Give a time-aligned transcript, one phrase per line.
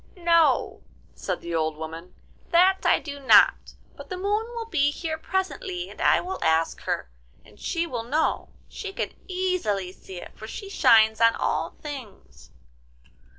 [0.17, 0.81] 'No,'
[1.13, 2.15] said the old woman,
[2.49, 6.81] 'that I do not, but the Moon will be here presently, and I will ask
[6.85, 7.11] her,
[7.45, 8.49] and she will know.
[8.67, 12.49] She can easily see it, for she shines on all things.